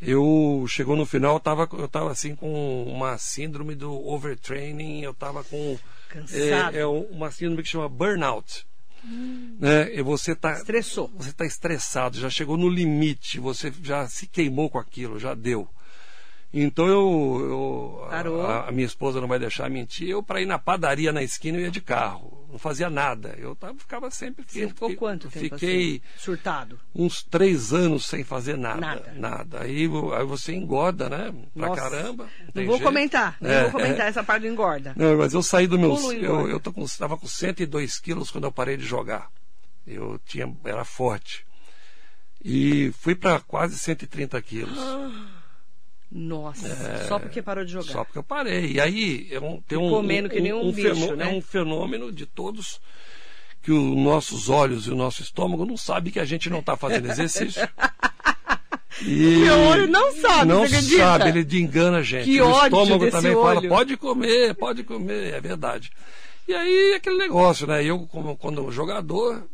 [0.05, 5.11] eu chegou no final, eu estava eu tava assim com uma síndrome do overtraining, eu
[5.11, 5.77] estava com
[6.13, 6.77] Cansado.
[6.77, 8.67] É, é, uma síndrome que chama burnout.
[9.03, 9.57] Hum.
[9.59, 9.95] Né?
[9.95, 11.11] E você tá estressou.
[11.15, 15.67] Você está estressado, já chegou no limite, você já se queimou com aquilo, já deu.
[16.53, 20.59] Então eu, eu a, a, minha esposa não vai deixar mentir, eu para ir na
[20.59, 23.35] padaria na esquina eu ia de carro não fazia nada.
[23.39, 24.45] Eu tava, ficava sempre.
[24.47, 26.79] Você ficou fiquei, quanto tempo Fiquei assim, surtado.
[26.93, 28.79] Uns três anos sem fazer nada.
[28.79, 29.13] Nada.
[29.15, 29.61] nada.
[29.63, 31.33] Aí, aí você engorda, né?
[31.53, 31.81] Pra Nossa.
[31.81, 32.29] caramba.
[32.53, 32.87] Não, não vou jeito.
[32.87, 34.09] comentar, não é, vou comentar é.
[34.09, 34.93] essa parte do engorda.
[34.95, 35.95] Não, mas eu saí do meu.
[36.13, 39.29] Eu, eu tô com, estava com 102 quilos quando eu parei de jogar.
[39.85, 41.45] Eu tinha, era forte.
[42.45, 44.77] E fui para quase 130 quilos.
[44.77, 45.42] Ah.
[46.15, 47.91] Nossa, é, só porque parou de jogar.
[47.91, 48.73] Só porque eu parei.
[48.73, 51.25] E aí é um, tem um, um, um, um bicho, fenômeno, né?
[51.25, 52.79] é um fenômeno de todos
[53.63, 56.77] que os nossos olhos e o nosso estômago não sabem que a gente não está
[56.77, 57.67] fazendo exercício.
[59.01, 62.25] E Meu olho não sabe, Não sabe, ele engana a gente.
[62.25, 63.55] Que o estômago também olho.
[63.61, 65.91] fala, pode comer, pode comer, é verdade.
[66.47, 67.83] E aí aquele negócio, né?
[67.83, 69.47] Eu, como quando jogador,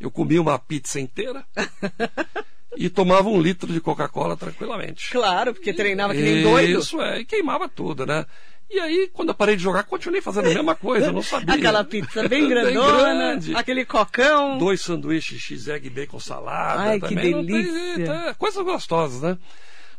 [0.00, 1.46] eu comia uma pizza inteira.
[2.76, 5.10] e tomava um litro de Coca-Cola tranquilamente.
[5.10, 6.78] Claro, porque treinava que nem doido.
[6.78, 8.26] Isso é, e queimava tudo, né?
[8.68, 11.54] E aí, quando eu parei de jogar, continuei fazendo a mesma coisa, eu não sabia.
[11.54, 14.58] Aquela pizza bem grandona, bem aquele cocão.
[14.58, 16.82] Dois sanduíches x-egg bacon salada.
[16.82, 17.16] Ai, também.
[17.16, 17.94] que delícia.
[17.94, 19.38] Tem, é, coisas gostosas, né?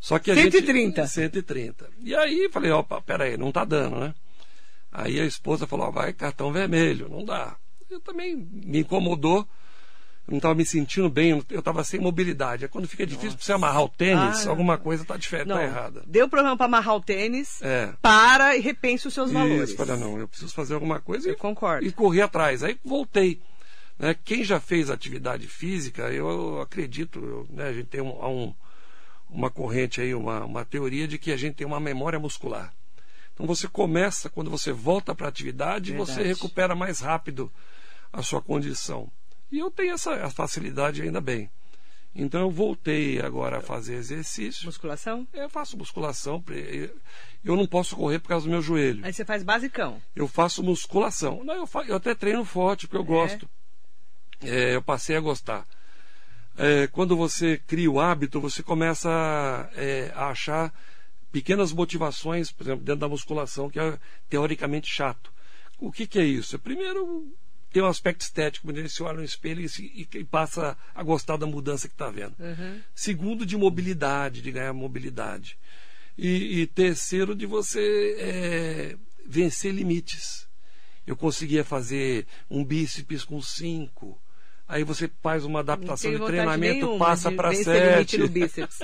[0.02, 1.02] Só que a 130.
[1.02, 1.90] Gente, 130.
[2.04, 4.14] E aí, falei, opa, peraí, não tá dando, né?
[4.92, 7.56] Aí a esposa falou, ó, vai cartão vermelho, não dá.
[7.90, 9.48] Eu também me incomodou
[10.28, 12.66] eu não estava me sentindo bem, eu estava sem mobilidade.
[12.66, 15.64] É quando fica difícil para você amarrar o tênis, ah, alguma coisa está diferente, está
[15.64, 16.04] errada.
[16.06, 17.94] Deu problema para amarrar o tênis, é.
[18.02, 19.70] para e repense os seus Isso, valores.
[19.70, 21.88] Isso, não, eu preciso fazer alguma coisa eu e, concordo.
[21.88, 22.62] e correr atrás.
[22.62, 23.40] Aí voltei.
[23.98, 24.14] Né?
[24.26, 28.54] Quem já fez atividade física, eu acredito, eu, né, a gente tem um, um,
[29.30, 32.74] uma corrente aí, uma, uma teoria de que a gente tem uma memória muscular.
[33.34, 36.12] Então você começa, quando você volta para a atividade, Verdade.
[36.12, 37.50] você recupera mais rápido
[38.12, 39.10] a sua condição.
[39.52, 41.50] E eu tenho essa facilidade ainda bem.
[42.14, 44.66] Então eu voltei agora a fazer exercício.
[44.66, 45.28] Musculação?
[45.34, 46.44] Eu faço musculação.
[47.46, 49.06] Eu não posso correr por causa do meu joelho.
[49.06, 50.02] Aí você faz basicão?
[50.16, 51.44] Eu faço musculação.
[51.44, 53.06] Não, eu, eu até treino forte, porque eu é.
[53.06, 53.50] gosto.
[54.42, 55.68] É, eu passei a gostar.
[56.58, 60.74] É, quando você cria o hábito, você começa a, é, a achar
[61.32, 65.32] pequenas motivações, por exemplo, dentro da musculação, que é teoricamente chato.
[65.78, 66.58] O que, que é isso?
[66.58, 67.32] Primeiro,
[67.72, 71.38] tem um aspecto estético, quando você olha no espelho e, e, e, passa a gostar
[71.38, 72.36] da mudança que está vendo.
[72.40, 72.82] Uhum.
[72.96, 75.58] Segundo, de mobilidade, de ganhar mobilidade.
[76.18, 80.48] E, e terceiro, de você é, vencer limites.
[81.06, 84.20] Eu conseguia fazer um bíceps com cinco,
[84.68, 88.18] Aí você faz uma adaptação de treinamento, passa para sete.
[88.18, 88.80] No bíceps.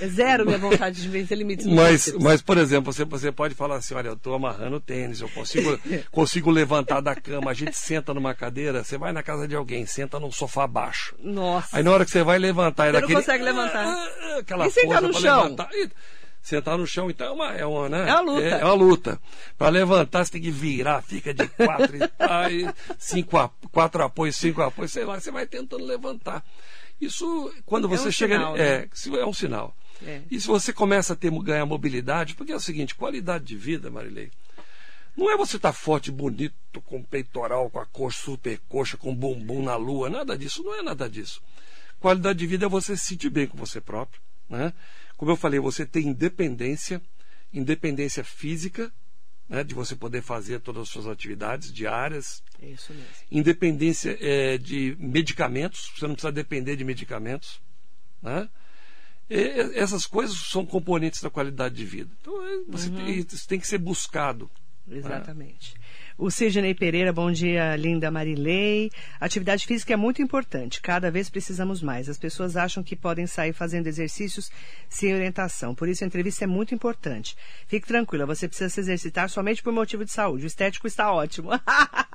[0.00, 2.22] É zero minha vontade de vencer limites no mas, bíceps.
[2.22, 5.78] Mas, por exemplo, você, você pode falar assim, olha, eu estou amarrando tênis, eu consigo,
[6.10, 9.86] consigo levantar da cama, a gente senta numa cadeira, você vai na casa de alguém,
[9.86, 11.14] senta num sofá baixo.
[11.20, 11.76] Nossa.
[11.76, 12.86] Aí na hora que você vai levantar...
[12.86, 13.86] Você daquele, não consegue levantar.
[13.86, 15.42] Ah, aquela e sentar no chão?
[15.44, 15.68] Levantar,
[16.44, 18.06] Sentar no chão, então, é uma, é uma, né?
[18.06, 18.46] É uma luta.
[18.46, 19.20] É, é uma luta.
[19.56, 24.92] Para levantar, você tem que virar, fica de quatro, aí, cinco, quatro apoios, cinco apoios,
[24.92, 26.44] sei lá, você vai tentando levantar.
[27.00, 28.34] Isso, quando você é um chega.
[28.34, 28.88] Sinal, é, né?
[29.20, 29.74] é um sinal.
[30.04, 30.20] É.
[30.30, 33.90] E se você começa a ter, ganhar mobilidade, porque é o seguinte, qualidade de vida,
[33.90, 34.30] Marilei,
[35.16, 36.54] não é você estar tá forte, bonito,
[36.84, 40.82] com peitoral, com a coxa, super coxa, com bumbum na lua, nada disso, não é
[40.82, 41.40] nada disso.
[41.98, 44.20] Qualidade de vida é você se sentir bem com você próprio.
[44.46, 44.74] Né?
[45.24, 47.00] Como eu falei, você tem independência,
[47.50, 48.92] independência física,
[49.48, 52.42] né, de você poder fazer todas as suas atividades diárias.
[52.60, 53.08] É isso mesmo.
[53.30, 57.58] Independência é, de medicamentos, você não precisa depender de medicamentos.
[58.20, 58.50] Né?
[59.30, 62.14] E, essas coisas são componentes da qualidade de vida.
[62.20, 62.94] Então, é, você Uhum.
[62.96, 64.50] tem, isso tem que ser buscado.
[64.86, 65.72] Exatamente.
[66.16, 68.88] O Sidney Pereira, bom dia, linda Marilei.
[69.20, 72.08] Atividade física é muito importante, cada vez precisamos mais.
[72.08, 74.48] As pessoas acham que podem sair fazendo exercícios
[74.88, 77.36] sem orientação, por isso a entrevista é muito importante.
[77.66, 80.44] Fique tranquila, você precisa se exercitar somente por motivo de saúde.
[80.44, 81.50] O estético está ótimo.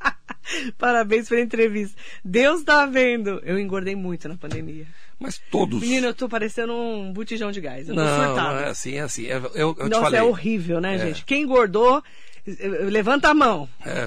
[0.79, 1.99] Parabéns pela entrevista.
[2.23, 3.41] Deus está vendo.
[3.43, 4.87] Eu engordei muito na pandemia.
[5.19, 5.81] Mas todos.
[5.81, 7.89] Menino, eu tô parecendo um botijão de gás.
[7.89, 8.53] Eu tô não, surtada.
[8.53, 9.27] não é assim, é assim.
[9.27, 10.19] É, eu, eu Nossa, falei.
[10.21, 10.99] é horrível, né, É.
[10.99, 11.25] gente?
[11.25, 12.01] Quem engordou,
[12.89, 13.69] levanta a mão.
[13.85, 14.05] É,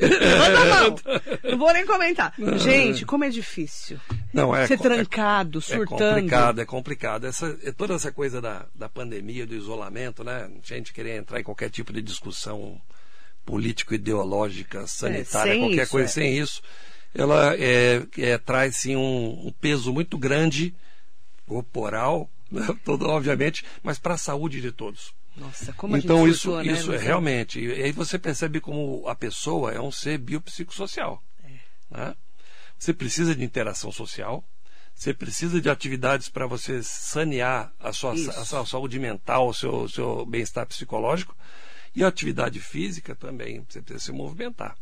[0.00, 0.96] Levanta a mão.
[1.50, 2.34] Não vou nem comentar.
[2.58, 3.98] Gente, como é difícil.
[4.32, 6.02] Não, é, Ser co- trancado, é, surtando.
[6.02, 7.26] É complicado, é complicado.
[7.26, 10.50] Essa, é toda essa coisa da, da pandemia, do isolamento, né?
[10.62, 12.80] Gente querer entrar em qualquer tipo de discussão
[13.44, 16.12] político-ideológica, sanitária, sem qualquer isso, coisa é.
[16.12, 16.62] sem isso,
[17.14, 20.74] ela é, é, traz sim um, um peso muito grande,
[21.46, 22.66] corporal, né?
[22.84, 25.14] todo, obviamente, mas para a saúde de todos.
[25.36, 27.04] Nossa, como a então gente isso, surtou, né, isso é Luciano?
[27.04, 27.60] realmente.
[27.60, 31.22] E aí você percebe como a pessoa é um ser biopsicossocial.
[31.90, 32.14] né?
[32.78, 34.42] Você precisa de interação social.
[34.94, 39.86] Você precisa de atividades para você sanear a sua, a sua saúde mental, o seu,
[39.90, 41.36] seu bem-estar psicológico.
[41.94, 43.64] E a atividade física também.
[43.68, 44.74] Você precisa se movimentar.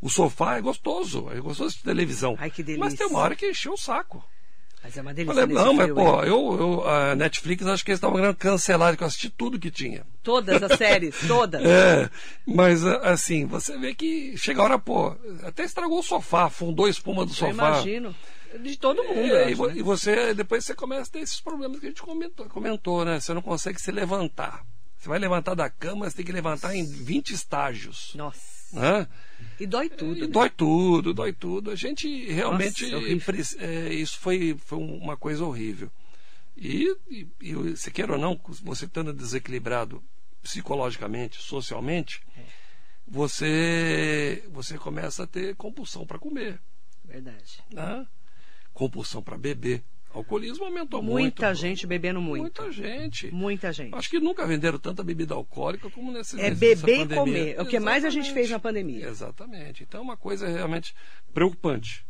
[0.00, 2.34] O sofá é gostoso, é gostoso de televisão.
[2.38, 3.06] Ai, que Mas tem delícia.
[3.08, 4.24] uma hora que encheu o saco.
[4.84, 7.92] Mas é uma Eu delícia falei, não, mas pô, eu, eu, a Netflix acho que
[7.92, 10.04] eles estavam querendo cancelar, que eu assisti tudo que tinha.
[10.22, 11.62] Todas as séries, todas.
[11.64, 12.10] É,
[12.46, 15.14] mas assim, você vê que chega a hora, pô,
[15.44, 17.50] até estragou o sofá, afundou a espuma do Eu sofá.
[17.52, 18.14] imagino.
[18.60, 19.74] De todo mundo, eu É, e, acho, vo- né?
[19.76, 23.18] e você, depois você começa a ter esses problemas que a gente comentou, comentou, né?
[23.18, 24.62] Você não consegue se levantar.
[24.98, 28.12] Você vai levantar da cama, você tem que levantar em 20 estágios.
[28.14, 28.51] Nossa.
[28.72, 29.06] Né?
[29.60, 30.20] E dói tudo.
[30.22, 30.26] Né?
[30.26, 31.70] dói tudo, dói tudo.
[31.70, 32.90] A gente realmente.
[32.90, 35.90] Nossa, é isso foi, foi uma coisa horrível.
[36.56, 40.02] E, e, e se quer ou não, você estando desequilibrado
[40.42, 42.20] psicologicamente, socialmente,
[43.06, 46.60] você, você começa a ter compulsão para comer,
[47.04, 47.62] Verdade.
[47.70, 48.06] né?
[48.72, 49.82] compulsão para beber.
[50.14, 51.20] Alcoolismo aumentou muito.
[51.20, 52.42] Muita gente bebendo muito.
[52.42, 53.30] Muita gente.
[53.30, 53.94] Muita gente.
[53.94, 57.54] Acho que nunca venderam tanta bebida alcoólica como nesse É beber e comer.
[57.56, 58.34] É o que mais a gente Exatamente.
[58.34, 59.08] fez na pandemia.
[59.08, 59.82] Exatamente.
[59.82, 60.94] Então é uma coisa realmente
[61.32, 62.04] preocupante.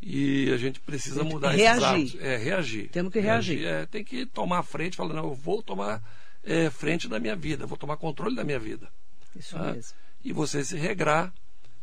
[0.00, 1.70] E a gente precisa Tem mudar reagir.
[1.70, 2.20] esses hábitos.
[2.20, 2.88] É, reagir.
[2.90, 3.64] Temos que reagir.
[3.66, 6.02] É, tem que tomar a frente, falar, não, eu vou tomar
[6.44, 8.88] é, frente da minha vida, vou tomar controle da minha vida.
[9.36, 9.72] Isso né?
[9.72, 9.96] mesmo.
[10.24, 11.32] E você se regrar,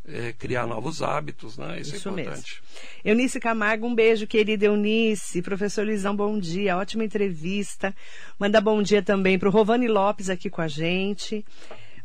[0.07, 1.79] é, criar novos hábitos, né?
[1.79, 2.31] Isso, Isso é mesmo.
[2.31, 2.61] importante.
[3.03, 5.41] Eunice Camargo, um beijo, querida Eunice.
[5.41, 6.77] Professor Luizão, bom dia.
[6.77, 7.95] Ótima entrevista.
[8.37, 11.43] Manda bom dia também para o Rovani Lopes aqui com a gente.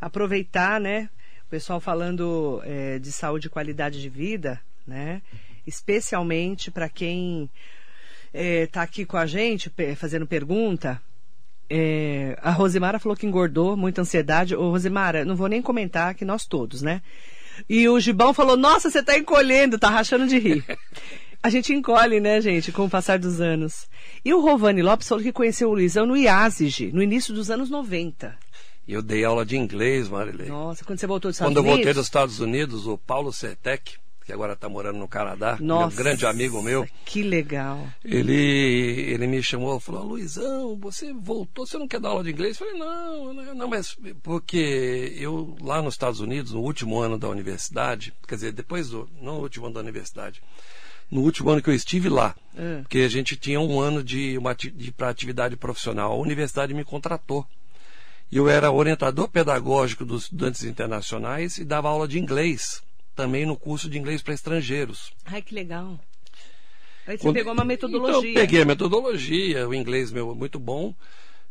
[0.01, 1.11] Aproveitar, né?
[1.47, 5.21] O pessoal falando eh, de saúde e qualidade de vida, né?
[5.67, 7.51] Especialmente para quem
[8.33, 11.03] está aqui com a gente, fazendo pergunta.
[11.69, 14.57] É, a Rosimara falou que engordou, muita ansiedade.
[14.57, 17.03] Ô, Rosimara, não vou nem comentar que nós todos, né?
[17.69, 20.65] E o Gibão falou: Nossa, você tá encolhendo, tá rachando de rir.
[21.43, 23.89] A gente encolhe, né, gente, com o passar dos anos.
[24.23, 27.71] E o Rovani Lopes falou que conheceu o Luizão no IASIG, no início dos anos
[27.71, 28.37] 90.
[28.87, 30.49] E eu dei aula de inglês, Marilei.
[30.49, 31.97] Nossa, quando você voltou dos Estados Quando eu voltei Unidos?
[31.97, 33.95] dos Estados Unidos, o Paulo Sertec,
[34.31, 37.85] que agora está morando no Canadá, Nossa, meu grande amigo meu, Que legal.
[38.05, 42.31] Ele, ele me chamou e falou, Luizão, você voltou, você não quer dar aula de
[42.31, 42.61] inglês?
[42.61, 47.29] Eu falei, não, não, mas porque eu lá nos Estados Unidos, no último ano da
[47.29, 50.41] universidade, quer dizer, depois do, não no último ano da universidade,
[51.11, 52.79] no último ano que eu estive lá, Ah.
[52.83, 56.85] porque a gente tinha um ano de, uma, de para atividade profissional, a universidade me
[56.85, 57.45] contratou.
[58.31, 62.81] Eu era orientador pedagógico dos estudantes internacionais e dava aula de inglês,
[63.21, 65.13] também no curso de inglês para estrangeiros.
[65.27, 65.99] Ai, que legal.
[67.07, 68.19] Aí você Quando- pegou uma metodologia.
[68.19, 70.95] Então, eu peguei a metodologia, o inglês meu é muito bom.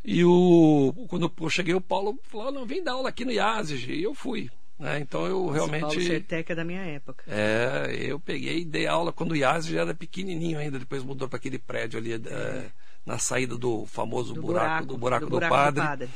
[0.04, 3.92] E o, quando eu cheguei, o Paulo falou: não, vem dar aula aqui no IASIG.
[3.94, 4.50] E eu fui.
[4.80, 5.00] né?
[5.00, 6.04] Então eu Esse Paulo realmente.
[6.06, 7.24] Sertec é da minha época.
[7.28, 11.38] É, eu peguei e dei aula quando o IASIG era pequenininho ainda, depois mudou para
[11.38, 12.66] aquele prédio ali, é,
[13.06, 15.82] na saída do famoso Do buraco, buraco, do buraco do do, buraco do padre.
[15.84, 16.10] padre.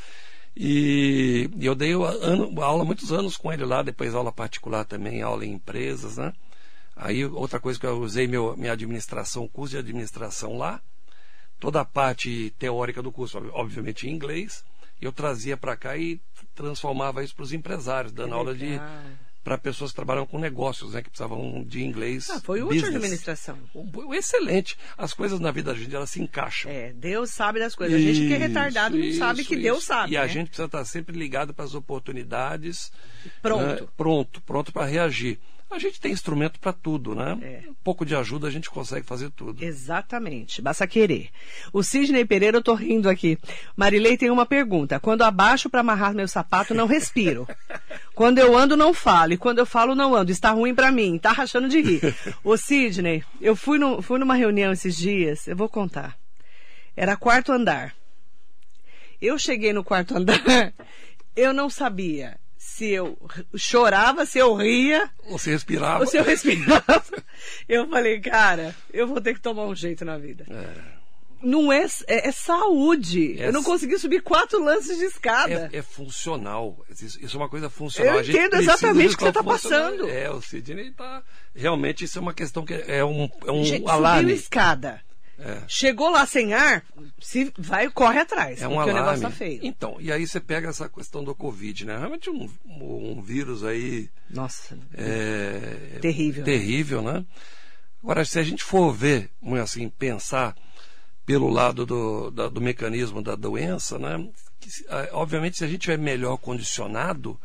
[0.56, 5.22] E, e eu dei ano- aula muitos anos com ele lá, depois aula particular também,
[5.22, 6.32] aula em empresas, né?
[6.96, 10.80] Aí outra coisa que eu usei meu, minha administração, curso de administração lá,
[11.60, 14.64] toda a parte teórica do curso, ob- obviamente em inglês,
[15.02, 16.22] eu trazia para cá e
[16.54, 18.80] transformava isso para os empresários, dando aula de.
[19.44, 22.30] Para pessoas que trabalham com negócios, né, que precisavam de inglês.
[22.30, 23.58] Ah, foi útil a administração.
[24.14, 24.78] Excelente.
[24.98, 26.72] As coisas na vida da gente elas se encaixam.
[26.72, 27.96] É, Deus sabe das coisas.
[27.96, 29.88] A gente que é Isso, retardado não sabe isso, que Deus isso.
[29.88, 30.14] sabe.
[30.14, 30.28] E a né?
[30.28, 32.92] gente precisa estar sempre ligado para as oportunidades.
[33.42, 33.84] Pronto.
[33.84, 33.88] né?
[33.98, 35.40] Pronto, pronto para reagir.
[35.74, 37.36] A gente tem instrumento para tudo, né?
[37.42, 37.64] É.
[37.68, 39.64] Um pouco de ajuda a gente consegue fazer tudo.
[39.64, 41.30] Exatamente, basta querer.
[41.74, 43.40] O Sidney Pereira, eu tô rindo aqui.
[43.76, 45.00] Marilei tem uma pergunta.
[45.00, 47.48] Quando abaixo para amarrar meu sapato, não respiro.
[48.16, 49.34] Quando eu ando, não falo.
[49.34, 50.32] E quando eu falo, não ando.
[50.32, 51.18] Está ruim para mim.
[51.18, 52.02] Tá rachando de rir.
[52.44, 56.16] Ô Sidney, eu fui, no- fui numa reunião esses dias, eu vou contar.
[56.96, 57.96] Era quarto andar.
[59.22, 60.74] Eu cheguei no quarto andar,
[61.36, 63.18] eu não sabia se eu
[63.56, 66.00] chorava, se eu ria, Você respirava.
[66.02, 67.04] ou se eu respirava.
[67.68, 70.46] Eu falei, cara, eu vou ter que tomar um jeito na vida.
[71.44, 73.40] Não é, é, é saúde.
[73.40, 75.70] É eu não consegui subir quatro lances de escada.
[75.74, 76.84] É, é funcional.
[76.90, 78.16] Isso, isso é uma coisa funcional.
[78.16, 80.10] Eu entendo exatamente o que você tá funcional- passando.
[80.10, 81.22] É, o Sidney está.
[81.54, 84.34] Realmente, isso é uma questão que é um, é um Gente, subiu alarme.
[84.34, 85.02] escada.
[85.40, 85.58] É.
[85.68, 86.86] Chegou lá sem ar,
[87.20, 88.62] se vai, corre atrás.
[88.62, 89.00] É um porque o alarme.
[89.02, 89.60] negócio tá feio.
[89.64, 91.98] Então, e aí você pega essa questão do Covid, né?
[91.98, 96.46] Realmente um, um vírus aí Nossa, é, Terrível, né?
[96.46, 97.26] terrível, né?
[98.02, 99.30] Agora, se a gente for ver,
[99.62, 100.56] assim, pensar
[101.26, 104.28] pelo lado do, da- do mecanismo da doença, né?
[104.60, 104.70] que
[105.12, 107.40] obviamente, se a gente estiver melhor condicionado,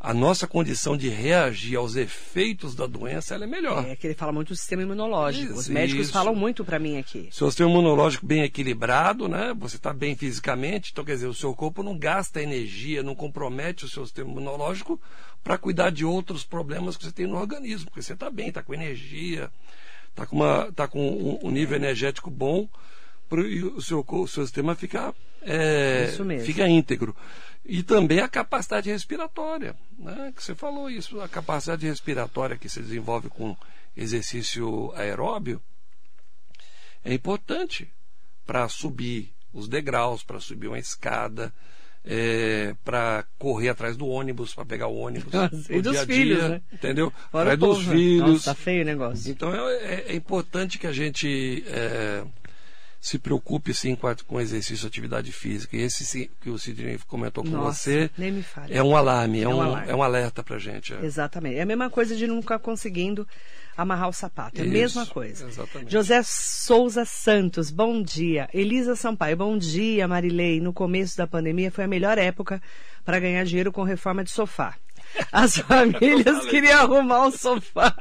[0.00, 3.84] a nossa condição de reagir aos efeitos da doença ela é melhor.
[3.84, 5.52] é que ele fala muito do sistema imunológico.
[5.54, 6.12] Os Isso, médicos isso.
[6.12, 7.28] falam muito pra mim aqui.
[7.32, 9.52] Se você tem um imunológico bem equilibrado, né?
[9.58, 13.86] Você está bem fisicamente, então quer dizer, o seu corpo não gasta energia, não compromete
[13.86, 15.00] o seu sistema imunológico
[15.42, 18.62] para cuidar de outros problemas que você tem no organismo, porque você está bem, está
[18.62, 19.50] com energia,
[20.10, 22.68] está com, uma, tá com um, um nível energético bom,
[23.36, 26.08] e o seu, o seu sistema fica, é,
[26.68, 27.14] íntegro.
[27.64, 30.32] E também a capacidade respiratória, né?
[30.34, 33.54] Que você falou isso, a capacidade respiratória que se desenvolve com
[33.96, 35.60] exercício aeróbio
[37.04, 37.88] é importante
[38.46, 41.52] para subir os degraus, para subir uma escada,
[42.84, 45.32] para correr atrás do ônibus, para pegar o ônibus.
[45.32, 46.62] Nossa, e dos dia a filhos, dia, né?
[46.72, 47.12] Entendeu?
[47.30, 47.96] Fora Atrás dos povo, né?
[47.96, 48.30] filhos.
[48.30, 49.30] Nossa, tá feio o negócio.
[49.30, 52.24] Então é, é- é importante que a gente é,
[53.00, 55.76] se preocupe sim com, com exercício de atividade física.
[55.76, 58.74] E esse sim, que o Sidney comentou com Nossa, você nem me fale.
[58.74, 59.90] é um alarme, é, É um um, alarme.
[59.92, 60.92] é um alerta para gente.
[60.94, 61.04] é.
[61.04, 61.56] Exatamente.
[61.56, 63.26] É a mesma coisa de nunca conseguindo
[63.76, 64.58] amarrar o sapato.
[64.58, 65.46] É a Isso, mesma coisa.
[65.46, 65.92] exatamente.
[65.92, 68.48] José Souza Santos, bom dia.
[68.52, 70.60] Elisa Sampaio, bom dia, Marilei.
[70.60, 72.60] No começo da pandemia foi a melhor época
[73.04, 74.74] para ganhar dinheiro com reforma de sofá.
[75.32, 77.94] As famílias queriam arrumar um sofá,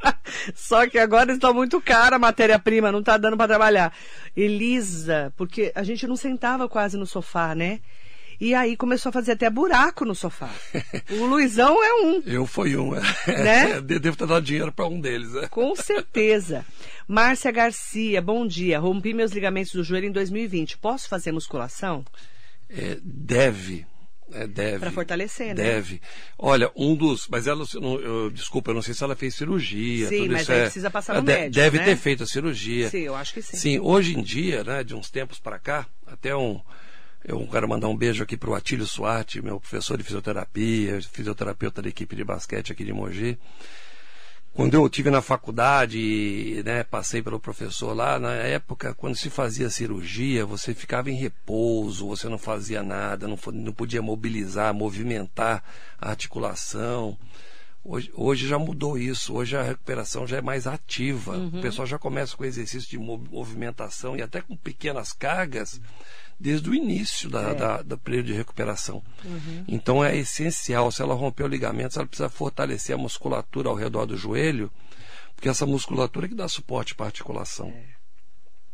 [0.56, 3.94] só que agora está muito cara a matéria-prima, não está dando para trabalhar.
[4.36, 7.80] Elisa, porque a gente não sentava quase no sofá, né?
[8.40, 10.52] E aí começou a fazer até buraco no sofá.
[11.10, 12.22] O Luizão é um.
[12.24, 12.94] Eu fui um.
[12.96, 13.02] é.
[13.28, 13.82] Né?
[14.00, 15.34] Devo ter dado dinheiro para um deles.
[15.36, 15.48] é.
[15.48, 16.64] Com certeza.
[17.08, 18.78] Márcia Garcia, bom dia.
[18.78, 20.78] Rompi meus ligamentos do joelho em 2020.
[20.78, 22.06] Posso fazer musculação?
[22.70, 23.88] É, deve.
[24.34, 24.80] É, deve.
[24.80, 25.54] Pra fortalecer, né?
[25.56, 26.02] Deve.
[26.38, 27.28] Olha, um dos.
[27.30, 30.08] Mas ela, eu não- eu- desculpa, eu não sei se ela fez cirurgia.
[30.10, 31.86] Sim, tudo mas é- precisa passar no de- médico, Deve né?
[31.86, 32.90] ter feito a cirurgia.
[32.90, 33.56] Sim, eu acho que sim.
[33.58, 36.60] Sim, hoje em dia, né, de uns tempos para cá, até um.
[37.26, 41.82] Eu quero mandar um beijo aqui para o Atílio Suarte, meu professor de fisioterapia, fisioterapeuta
[41.82, 43.38] da equipe de basquete aqui de Mogi.
[44.58, 49.70] Quando eu tive na faculdade, né, passei pelo professor lá, na época, quando se fazia
[49.70, 55.64] cirurgia, você ficava em repouso, você não fazia nada, não, não podia mobilizar, movimentar
[56.02, 57.16] a articulação.
[57.90, 61.38] Hoje, hoje já mudou isso, hoje a recuperação já é mais ativa.
[61.38, 65.80] O pessoal já começa com exercício de mo- movimentação e até com pequenas cargas
[66.38, 69.02] desde o início da, da- do período de recuperação.
[69.70, 74.06] Então é essencial, se ela romper o ligamento, ela precisa fortalecer a musculatura ao redor
[74.06, 74.70] do joelho,
[75.34, 77.74] porque essa musculatura é que dá suporte para a articulação.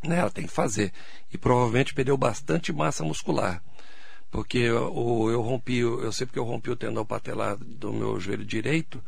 [0.04, 0.92] Né, ela tem que fazer.
[1.32, 3.64] E provavelmente perdeu bastante massa muscular.
[4.34, 8.44] Porque eu, eu rompi, eu sei porque eu rompi o tendão patelar do meu joelho
[8.44, 9.00] direito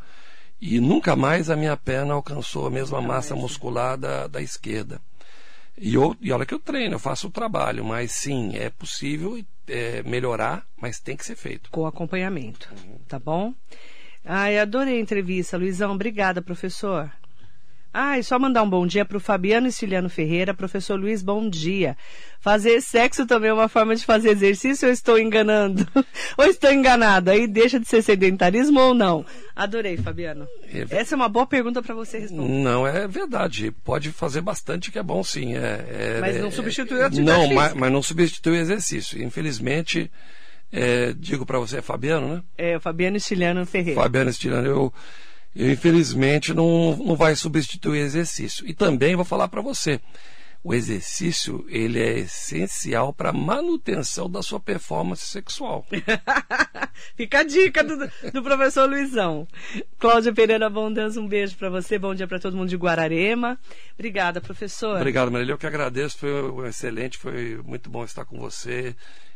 [0.61, 5.01] e nunca mais a minha perna alcançou a mesma massa muscular da, da esquerda.
[5.75, 9.43] E, eu, e olha que eu treino, eu faço o trabalho, mas sim, é possível
[9.67, 11.71] é, melhorar, mas tem que ser feito.
[11.71, 12.71] Com acompanhamento,
[13.07, 13.51] tá bom?
[14.23, 15.91] Ai, adorei a entrevista, Luizão.
[15.91, 17.11] Obrigada, professor.
[17.97, 21.49] Ah, e só mandar um bom dia para o Fabiano Estiliano Ferreira, professor Luiz, bom
[21.49, 21.95] dia.
[22.41, 25.87] Fazer sexo também é uma forma de fazer exercício ou estou enganando?
[26.37, 27.31] ou estou enganada?
[27.31, 29.25] Aí deixa de ser sedentarismo ou não?
[29.55, 30.45] Adorei, Fabiano.
[30.73, 30.85] É...
[30.89, 32.49] Essa é uma boa pergunta para você responder.
[32.49, 33.71] Não, é verdade.
[33.71, 35.55] Pode fazer bastante que é bom sim.
[35.55, 39.23] É, é mas não é, substitui a atividade Não, mas, mas, não substitui o exercício.
[39.23, 40.11] Infelizmente,
[40.69, 42.43] é, digo para você, é Fabiano, né?
[42.57, 44.01] É, o Fabiano Estiliano Ferreira.
[44.01, 44.93] Fabiano Estiliano, eu,
[45.55, 48.67] infelizmente não, não vai substituir o exercício.
[48.67, 49.99] E também vou falar para você,
[50.63, 55.85] o exercício ele é essencial para a manutenção da sua performance sexual.
[57.15, 57.97] Fica a dica do,
[58.33, 59.47] do professor Luizão.
[59.99, 63.59] Cláudia Pereira, Deus, um beijo para você, bom dia para todo mundo de Guararema.
[63.93, 64.97] Obrigada, professor.
[64.97, 65.53] Obrigado, Marília.
[65.53, 68.95] Eu que agradeço, foi excelente, foi muito bom estar com você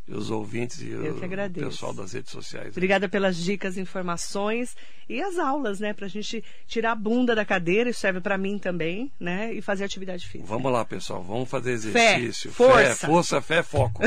[0.10, 2.70] e os ouvintes e o pessoal das redes sociais.
[2.70, 4.76] Obrigada pelas dicas, informações
[5.07, 5.93] e as aulas, né?
[5.93, 9.53] Para a gente tirar a bunda da cadeira, isso serve para mim também, né?
[9.53, 10.49] E fazer atividade física.
[10.49, 12.51] Vamos lá, pessoal, vamos fazer exercício.
[12.51, 14.01] Fé, força, fé, força, fé, foco.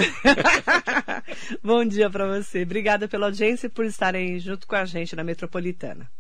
[1.63, 2.63] Bom dia para você.
[2.63, 5.23] Obrigada pela audiência e por estarem junto com a gente na.
[5.23, 6.11] Metropolitana.